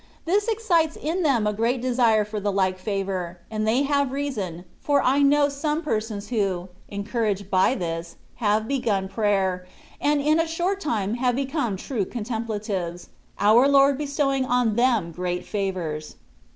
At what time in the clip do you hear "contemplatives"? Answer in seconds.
12.05-13.09